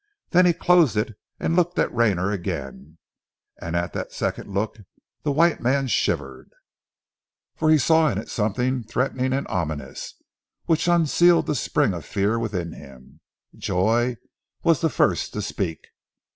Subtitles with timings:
[0.31, 2.97] Then he closed it and looked at Rayner again,
[3.61, 4.79] and at that second look
[5.21, 6.49] the white man shivered,
[7.55, 10.15] for in it he saw something threatening and ominous,
[10.65, 13.19] which unsealed the springs of fear within him.
[13.55, 14.17] Joy
[14.63, 15.89] was the first to speak.